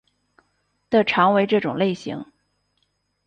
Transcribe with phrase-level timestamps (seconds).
[0.89, 2.25] 的常为这种类型。